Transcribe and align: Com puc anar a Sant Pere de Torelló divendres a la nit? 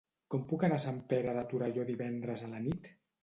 Com 0.35 0.45
puc 0.51 0.63
anar 0.67 0.79
a 0.81 0.81
Sant 0.85 0.97
Pere 1.11 1.35
de 1.37 1.43
Torelló 1.53 1.85
divendres 1.91 2.45
a 2.47 2.51
la 2.57 2.65
nit? 2.67 2.89